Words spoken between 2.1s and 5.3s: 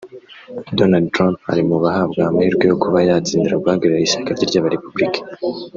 amahirwe yo kuba yatsindira guhagararira ishyaka rye ry’aba-republicains